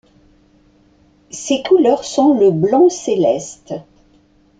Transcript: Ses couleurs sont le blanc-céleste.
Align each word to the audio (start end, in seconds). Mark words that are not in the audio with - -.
Ses 1.29 1.61
couleurs 1.61 2.05
sont 2.05 2.33
le 2.33 2.49
blanc-céleste. 2.49 3.73